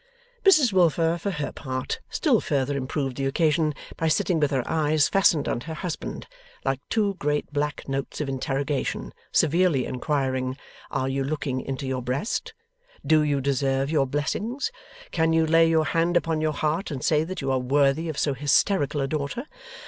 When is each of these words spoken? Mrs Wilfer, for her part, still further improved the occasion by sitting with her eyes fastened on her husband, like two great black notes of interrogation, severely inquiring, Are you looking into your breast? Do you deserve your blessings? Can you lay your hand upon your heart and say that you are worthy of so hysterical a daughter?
Mrs 0.43 0.73
Wilfer, 0.73 1.19
for 1.19 1.29
her 1.29 1.51
part, 1.51 1.99
still 2.09 2.41
further 2.41 2.75
improved 2.75 3.17
the 3.17 3.27
occasion 3.27 3.75
by 3.97 4.07
sitting 4.07 4.39
with 4.39 4.49
her 4.49 4.67
eyes 4.67 5.07
fastened 5.07 5.47
on 5.47 5.61
her 5.61 5.75
husband, 5.75 6.25
like 6.65 6.79
two 6.89 7.13
great 7.19 7.53
black 7.53 7.87
notes 7.87 8.19
of 8.19 8.27
interrogation, 8.27 9.13
severely 9.31 9.85
inquiring, 9.85 10.57
Are 10.89 11.07
you 11.07 11.23
looking 11.23 11.61
into 11.61 11.85
your 11.85 12.01
breast? 12.01 12.55
Do 13.05 13.21
you 13.21 13.41
deserve 13.41 13.91
your 13.91 14.07
blessings? 14.07 14.71
Can 15.11 15.33
you 15.33 15.45
lay 15.45 15.69
your 15.69 15.85
hand 15.85 16.17
upon 16.17 16.41
your 16.41 16.53
heart 16.53 16.89
and 16.89 17.03
say 17.05 17.23
that 17.23 17.41
you 17.41 17.51
are 17.51 17.59
worthy 17.59 18.09
of 18.09 18.17
so 18.17 18.33
hysterical 18.33 19.01
a 19.01 19.07
daughter? 19.07 19.45